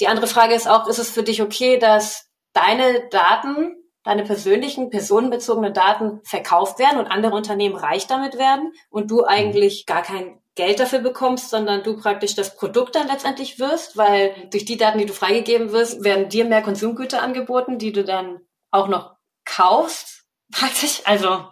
[0.00, 4.90] die andere Frage ist auch, ist es für dich okay, dass deine Daten deine persönlichen,
[4.90, 10.38] personenbezogenen Daten verkauft werden und andere Unternehmen reich damit werden und du eigentlich gar kein
[10.54, 14.98] Geld dafür bekommst, sondern du praktisch das Produkt dann letztendlich wirst, weil durch die Daten,
[14.98, 18.40] die du freigegeben wirst, werden dir mehr Konsumgüter angeboten, die du dann
[18.70, 19.14] auch noch
[19.44, 21.02] kaufst, praktisch.
[21.04, 21.44] Also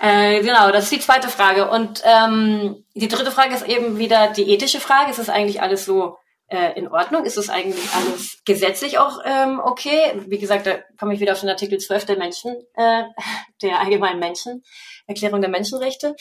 [0.00, 1.70] äh, genau, das ist die zweite Frage.
[1.70, 5.10] Und ähm, die dritte Frage ist eben wieder die ethische Frage.
[5.10, 6.16] Ist das eigentlich alles so
[6.48, 7.24] äh, in Ordnung?
[7.24, 10.20] Ist das eigentlich alles gesetzlich auch ähm, okay?
[10.26, 13.04] Wie gesagt, da komme ich wieder auf den Artikel 12 der Menschen, äh,
[13.62, 14.64] der allgemeinen Menschen,
[15.06, 16.16] Erklärung der Menschenrechte.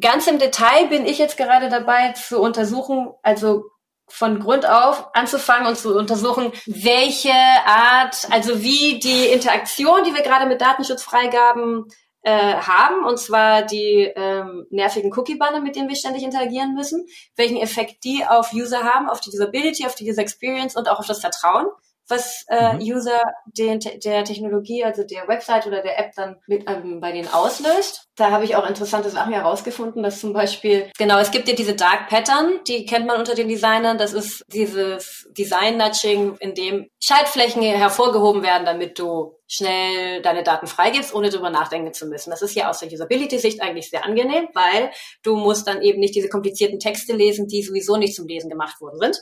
[0.00, 3.64] Ganz im Detail bin ich jetzt gerade dabei zu untersuchen, also
[4.08, 10.22] von Grund auf anzufangen und zu untersuchen, welche Art, also wie die Interaktion, die wir
[10.22, 11.86] gerade mit Datenschutzfreigaben
[12.22, 17.56] äh, haben, und zwar die ähm, nervigen Cookie-Banner, mit denen wir ständig interagieren müssen, welchen
[17.56, 21.06] Effekt die auf User haben, auf die Usability, auf die User Experience und auch auf
[21.06, 21.66] das Vertrauen
[22.08, 22.80] was äh, mhm.
[22.80, 27.32] User den, der Technologie, also der Website oder der App dann mit ähm, bei denen
[27.32, 28.08] auslöst.
[28.16, 31.74] Da habe ich auch interessante Sachen herausgefunden, dass zum Beispiel, genau, es gibt ja diese
[31.74, 33.98] Dark Pattern, die kennt man unter den Designern.
[33.98, 41.14] Das ist dieses Design-Nudging, in dem Schaltflächen hervorgehoben werden, damit du schnell deine Daten freigibst,
[41.14, 42.30] ohne darüber nachdenken zu müssen.
[42.30, 44.90] Das ist ja aus der Usability-Sicht eigentlich sehr angenehm, weil
[45.22, 48.80] du musst dann eben nicht diese komplizierten Texte lesen, die sowieso nicht zum Lesen gemacht
[48.80, 49.18] worden sind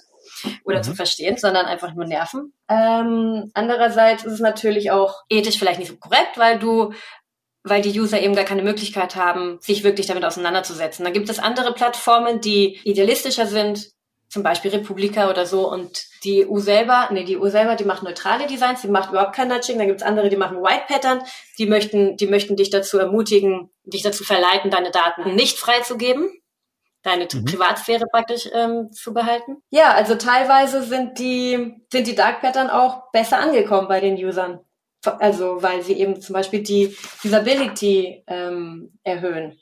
[0.64, 0.82] oder mhm.
[0.82, 2.52] zu verstehen, sondern einfach nur nerven.
[2.68, 6.92] Ähm, andererseits ist es natürlich auch ethisch vielleicht nicht so korrekt, weil du
[7.66, 11.02] weil die User eben gar keine Möglichkeit haben, sich wirklich damit auseinanderzusetzen.
[11.02, 13.88] Dann gibt es andere Plattformen, die idealistischer sind,
[14.28, 15.70] zum Beispiel Republika oder so.
[15.70, 19.34] Und die EU selber, nee, die EU selber, die macht neutrale Designs, die macht überhaupt
[19.34, 19.78] kein Nudging.
[19.78, 21.22] Dann gibt's andere, die machen White Pattern,
[21.58, 26.30] die möchten, die möchten dich dazu ermutigen, dich dazu verleiten, deine Daten nicht freizugeben
[27.04, 27.44] deine mhm.
[27.44, 29.58] Privatsphäre praktisch ähm, zu behalten.
[29.70, 34.60] Ja, also teilweise sind die, sind die Dark Pattern auch besser angekommen bei den Usern.
[35.04, 39.60] Also weil sie eben zum Beispiel die Usability ähm, erhöhen.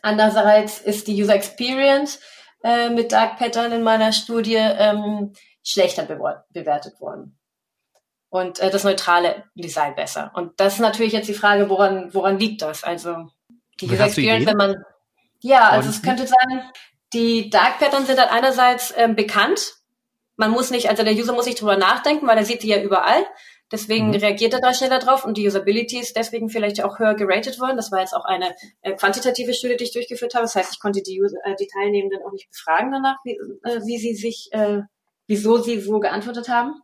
[0.00, 2.20] Andererseits ist die User Experience
[2.64, 7.38] äh, mit Dark Pattern in meiner Studie ähm, schlechter bewertet worden.
[8.30, 10.32] Und äh, das neutrale Design besser.
[10.34, 12.82] Und das ist natürlich jetzt die Frage, woran, woran liegt das?
[12.82, 13.28] Also
[13.80, 14.76] die User Experience, wenn man
[15.46, 16.62] ja, also es könnte sein,
[17.12, 19.74] die Dark Patterns sind halt einerseits ähm, bekannt.
[20.36, 22.82] Man muss nicht, also der User muss nicht drüber nachdenken, weil er sieht die ja
[22.82, 23.24] überall.
[23.72, 24.14] Deswegen mhm.
[24.14, 27.76] reagiert er da schneller drauf und die Usability ist deswegen vielleicht auch höher geratet worden.
[27.76, 30.44] Das war jetzt auch eine äh, quantitative Studie, die ich durchgeführt habe.
[30.44, 33.32] Das heißt, ich konnte die, User, äh, die Teilnehmenden auch nicht befragen danach, wie,
[33.64, 34.82] äh, wie sie sich, äh,
[35.26, 36.80] wieso sie so geantwortet haben.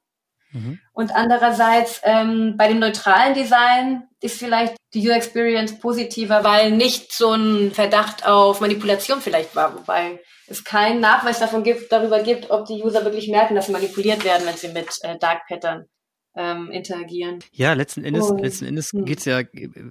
[0.53, 0.79] Mhm.
[0.93, 7.13] Und andererseits ähm, bei dem neutralen Design ist vielleicht die User Experience positiver, weil nicht
[7.13, 12.51] so ein Verdacht auf Manipulation vielleicht war, wobei es keinen Nachweis davon gibt, darüber gibt,
[12.51, 15.87] ob die User wirklich merken, dass sie manipuliert werden, wenn sie mit äh, Dark Pattern
[16.35, 17.41] ähm, interagieren.
[17.53, 18.37] Ja, letzten Endes, oh.
[18.37, 19.05] letzten Endes hm.
[19.05, 19.43] geht's ja,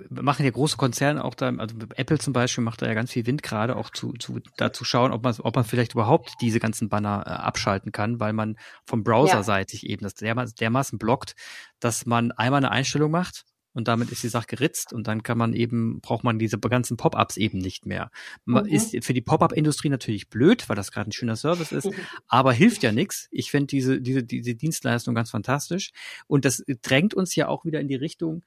[0.10, 3.25] machen ja große Konzerne auch da, also Apple zum Beispiel macht da ja ganz viel
[3.27, 6.60] Wind gerade auch zu, zu da zu schauen, ob man, ob man vielleicht überhaupt diese
[6.60, 9.89] ganzen Banner äh, abschalten kann, weil man vom Browser-seitig ja.
[9.89, 11.36] eben das dermaßen, dermaßen blockt,
[11.80, 15.38] dass man einmal eine Einstellung macht und damit ist die Sache geritzt und dann kann
[15.38, 18.12] man eben, braucht man diese ganzen Pop-ups eben nicht mehr.
[18.45, 18.65] Mhm.
[18.65, 21.89] Ist für die Pop-up-Industrie natürlich blöd, weil das gerade ein schöner Service ist,
[22.27, 23.27] aber hilft ja nichts.
[23.31, 25.91] Ich finde diese, diese, diese Dienstleistung ganz fantastisch
[26.27, 28.43] und das drängt uns ja auch wieder in die Richtung,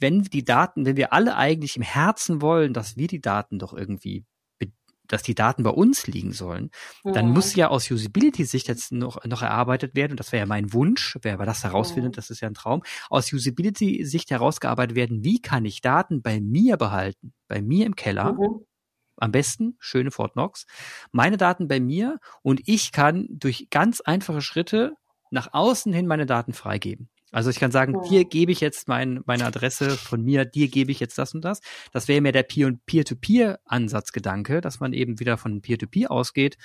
[0.00, 3.72] wenn die Daten, wenn wir alle eigentlich im Herzen wollen, dass wir die Daten doch
[3.72, 4.24] irgendwie
[5.08, 6.70] dass die Daten bei uns liegen sollen,
[7.04, 10.72] dann muss ja aus Usability-Sicht jetzt noch, noch erarbeitet werden, und das wäre ja mein
[10.72, 12.16] Wunsch, wer aber das herausfindet, mhm.
[12.16, 16.76] das ist ja ein Traum, aus Usability-Sicht herausgearbeitet werden, wie kann ich Daten bei mir
[16.76, 18.64] behalten, bei mir im Keller, mhm.
[19.16, 20.66] am besten, schöne Fort Knox,
[21.12, 24.94] meine Daten bei mir und ich kann durch ganz einfache Schritte
[25.30, 27.08] nach außen hin meine Daten freigeben.
[27.34, 28.02] Also ich kann sagen, ja.
[28.08, 31.44] dir gebe ich jetzt mein, meine Adresse von mir, dir gebe ich jetzt das und
[31.44, 31.60] das.
[31.92, 36.56] Das wäre mehr der Peer-to-Peer-Ansatzgedanke, dass man eben wieder von Peer-to-Peer -Peer ausgeht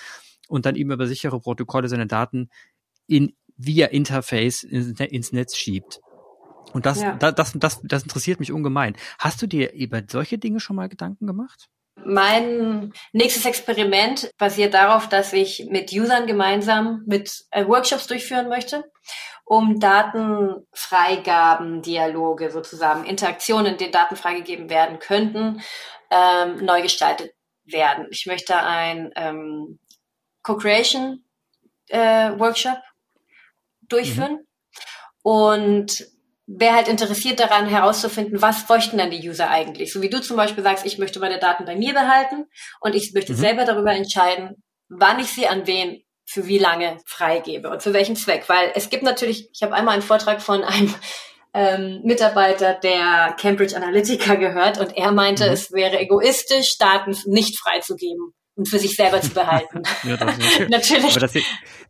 [0.48, 2.52] und dann eben über sichere Protokolle seine Daten
[3.08, 6.02] in via Interface ins Netz schiebt.
[6.72, 7.16] Und das, ja.
[7.16, 8.96] das, das, das, das interessiert mich ungemein.
[9.18, 11.66] Hast du dir über solche Dinge schon mal Gedanken gemacht?
[12.06, 18.84] Mein nächstes Experiment basiert darauf, dass ich mit Usern gemeinsam mit äh, Workshops durchführen möchte
[19.50, 25.64] um Datenfreigaben, Dialoge sozusagen, Interaktionen, die Daten freigegeben werden könnten,
[26.12, 27.34] ähm, neu gestaltet
[27.66, 28.06] werden.
[28.12, 29.80] Ich möchte ein ähm,
[30.44, 31.24] Co-Creation
[31.88, 32.78] äh, Workshop
[33.82, 34.46] durchführen mhm.
[35.24, 36.08] und
[36.46, 39.92] wer halt interessiert daran herauszufinden, was bräuchten dann die User eigentlich.
[39.92, 42.46] So wie du zum Beispiel sagst, ich möchte meine Daten bei mir behalten
[42.82, 43.38] und ich möchte mhm.
[43.38, 48.16] selber darüber entscheiden, wann ich sie an wen für wie lange freigebe und für welchen
[48.16, 48.48] Zweck.
[48.48, 50.94] Weil es gibt natürlich, ich habe einmal einen Vortrag von einem
[51.56, 55.54] ähm, Mitarbeiter der Cambridge Analytica gehört und er meinte, mhm.
[55.54, 59.82] es wäre egoistisch, Daten nicht freizugeben und für sich selber zu behalten.
[60.04, 61.12] ja, das ist Natürlich.
[61.12, 61.34] Aber das,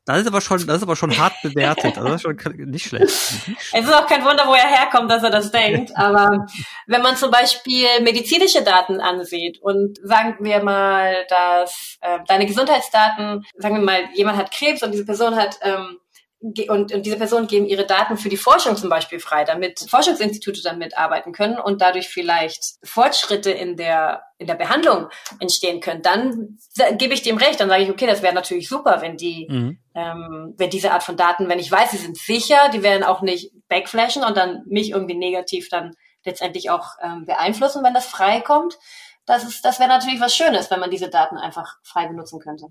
[0.05, 1.97] das, ist aber schon, das ist aber schon hart bewertet.
[1.97, 3.05] Also das ist schon nicht schlecht.
[3.07, 5.91] Es ist auch kein Wunder, wo er herkommt, dass er das denkt.
[5.97, 6.45] Aber
[6.85, 13.43] wenn man zum Beispiel medizinische Daten ansieht und sagen wir mal, dass äh, deine Gesundheitsdaten,
[13.57, 15.97] sagen wir mal, jemand hat Krebs und diese Person hat ähm,
[16.41, 20.61] und, und diese Personen geben ihre Daten für die Forschung zum Beispiel frei, damit Forschungsinstitute
[20.63, 25.09] damit arbeiten können und dadurch vielleicht Fortschritte in der in der Behandlung
[25.41, 26.57] entstehen können, dann
[26.97, 27.59] gebe ich dem recht.
[27.59, 29.79] Dann sage ich, okay, das wäre natürlich super, wenn die, mhm.
[29.93, 33.21] ähm, wenn diese Art von Daten, wenn ich weiß, sie sind sicher, die werden auch
[33.21, 38.39] nicht backflashen und dann mich irgendwie negativ dann letztendlich auch ähm, beeinflussen, wenn das frei
[38.39, 38.79] kommt.
[39.25, 42.67] Das ist, das wäre natürlich was Schönes, wenn man diese Daten einfach frei benutzen könnte.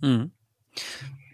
[0.00, 0.32] Mhm.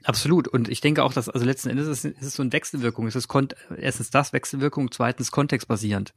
[0.05, 0.49] Absolut.
[0.49, 3.07] Und ich denke auch, dass also letzten Endes ist, ist es so eine Wechselwirkung.
[3.07, 3.29] Es ist
[3.77, 6.15] erstens das Wechselwirkung, zweitens kontextbasierend.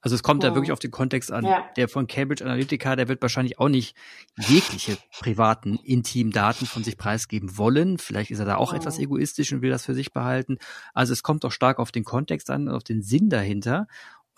[0.00, 0.46] Also es kommt oh.
[0.46, 1.44] da wirklich auf den Kontext an.
[1.44, 1.64] Ja.
[1.76, 3.96] Der von Cambridge Analytica, der wird wahrscheinlich auch nicht
[4.36, 7.98] jegliche privaten, intimen Daten von sich preisgeben wollen.
[7.98, 8.76] Vielleicht ist er da auch oh.
[8.76, 10.58] etwas egoistisch und will das für sich behalten.
[10.94, 13.88] Also es kommt auch stark auf den Kontext an und auf den Sinn dahinter.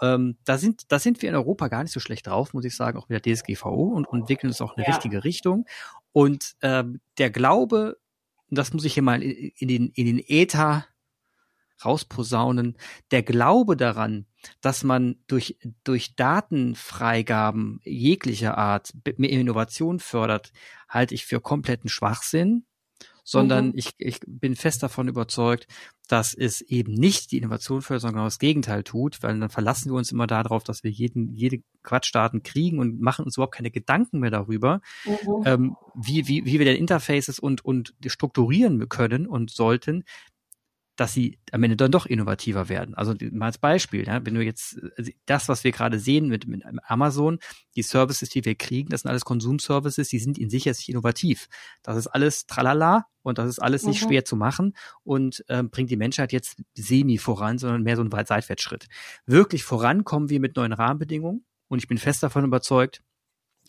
[0.00, 2.76] Ähm, da sind, da sind wir in Europa gar nicht so schlecht drauf, muss ich
[2.76, 4.94] sagen, auch mit der DSGVO und, und entwickeln uns auch in eine ja.
[4.94, 5.66] richtige Richtung.
[6.12, 7.98] Und ähm, der Glaube,
[8.50, 10.86] und das muss ich hier mal in den, in den Äther
[11.84, 12.76] rausposaunen,
[13.10, 14.26] der Glaube daran,
[14.60, 20.52] dass man durch, durch Datenfreigaben jeglicher Art Innovation fördert,
[20.88, 22.64] halte ich für kompletten Schwachsinn
[23.28, 23.72] sondern mhm.
[23.74, 25.66] ich, ich bin fest davon überzeugt,
[26.08, 29.92] dass es eben nicht die Innovation fördert, sondern genau das Gegenteil tut, weil dann verlassen
[29.92, 33.70] wir uns immer darauf, dass wir jeden, jede Quatschdaten kriegen und machen uns überhaupt keine
[33.70, 35.42] Gedanken mehr darüber, mhm.
[35.44, 40.04] ähm, wie, wie, wie wir denn Interfaces und, und strukturieren können und sollten,
[40.98, 42.96] dass sie am Ende dann doch innovativer werden.
[42.96, 46.48] Also mal als Beispiel, ja, wenn du jetzt also das, was wir gerade sehen mit,
[46.48, 47.38] mit Amazon,
[47.76, 50.88] die Services, die wir kriegen, das sind alles Konsumservices, die sind in sich jetzt nicht
[50.88, 51.48] innovativ.
[51.84, 54.08] Das ist alles tralala und das ist alles nicht mhm.
[54.08, 58.26] schwer zu machen und ähm, bringt die Menschheit jetzt semi voran, sondern mehr so einen
[58.26, 58.88] Seitwärtsschritt.
[59.24, 63.02] Wirklich vorankommen wir mit neuen Rahmenbedingungen und ich bin fest davon überzeugt,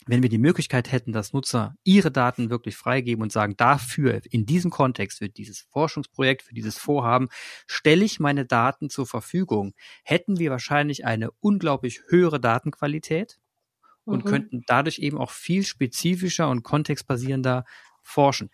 [0.10, 4.48] wenn wir die Möglichkeit hätten, dass Nutzer ihre Daten wirklich freigeben und sagen, dafür, in
[4.48, 7.30] diesem Kontext, für dieses Forschungsprojekt, für dieses Vorhaben,
[7.67, 13.39] stelle ich meine Daten zur Verfügung, hätten wir wahrscheinlich eine unglaublich höhere Datenqualität
[14.04, 14.30] und mhm.
[14.30, 17.65] könnten dadurch eben auch viel spezifischer und kontextbasierender
[18.02, 18.50] forschen.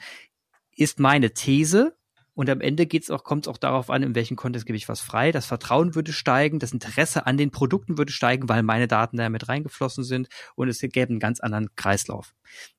[0.76, 1.96] Ist meine These,
[2.36, 4.90] Und am Ende geht's auch, kommt es auch darauf an, in welchem Kontext gebe ich
[4.90, 5.32] was frei.
[5.32, 9.30] Das Vertrauen würde steigen, das Interesse an den Produkten würde steigen, weil meine Daten da
[9.30, 12.34] mit reingeflossen sind und es gäbe einen ganz anderen Kreislauf.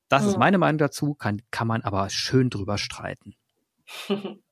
[0.08, 0.28] Das ja.
[0.28, 3.34] ist meine Meinung dazu, kann, kann man aber schön drüber streiten.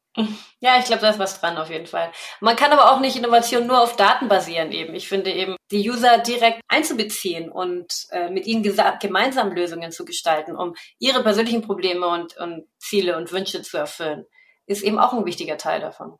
[0.60, 2.12] Ja, ich glaube, da ist was dran auf jeden Fall.
[2.40, 4.94] Man kann aber auch nicht Innovation nur auf Daten basieren eben.
[4.94, 8.62] Ich finde eben, die User direkt einzubeziehen und äh, mit ihnen
[9.00, 14.24] gemeinsam Lösungen zu gestalten, um ihre persönlichen Probleme und, und Ziele und Wünsche zu erfüllen,
[14.66, 16.16] ist eben auch ein wichtiger Teil davon.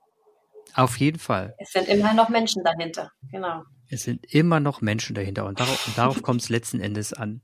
[0.75, 1.55] Auf jeden Fall.
[1.59, 3.63] Es sind immer noch Menschen dahinter, genau.
[3.89, 7.43] Es sind immer noch Menschen dahinter und darauf, darauf kommt es letzten Endes an.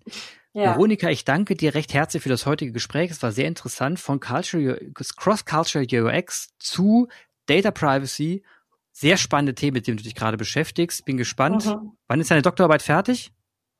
[0.52, 0.74] Ja.
[0.74, 3.10] Veronika, ich danke dir recht herzlich für das heutige Gespräch.
[3.10, 7.08] Es war sehr interessant von Culture, Cross-Cultural UX zu
[7.46, 8.42] Data Privacy.
[8.90, 11.04] Sehr spannende Themen, mit denen du dich gerade beschäftigst.
[11.04, 11.66] Bin gespannt.
[11.66, 11.92] Mhm.
[12.08, 13.32] Wann ist deine Doktorarbeit fertig?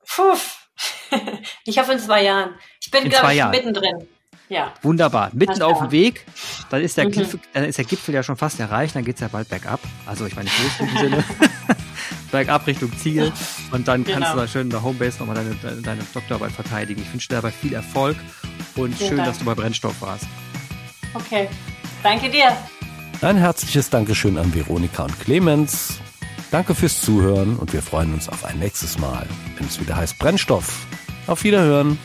[0.06, 0.36] Puh.
[1.64, 2.54] ich hoffe in zwei Jahren.
[2.80, 3.50] Ich bin, glaube ich, Jahren.
[3.50, 4.08] mittendrin.
[4.50, 4.74] Ja.
[4.82, 5.30] Wunderbar.
[5.32, 6.26] Mitten auf dem Weg.
[6.70, 7.12] Dann ist der mhm.
[7.12, 9.80] Gipfel, dann ist der Gipfel ja schon fast erreicht, dann geht's ja bald bergab.
[10.06, 11.24] Also ich meine im positiven Sinne.
[12.32, 13.32] bergab Richtung Ziel.
[13.70, 14.18] Und dann genau.
[14.18, 17.00] kannst du da schön in der Homebase nochmal deine, deine, deine Doktorarbeit verteidigen.
[17.00, 18.16] Ich wünsche dir dabei viel Erfolg
[18.74, 19.28] und Vielen schön, Dank.
[19.28, 20.26] dass du bei Brennstoff warst.
[21.14, 21.48] Okay.
[22.02, 22.56] Danke dir.
[23.22, 26.00] Ein herzliches Dankeschön an Veronika und Clemens.
[26.50, 30.18] Danke fürs Zuhören und wir freuen uns auf ein nächstes Mal, wenn es wieder heißt
[30.18, 30.86] Brennstoff.
[31.28, 31.98] Auf Wiederhören.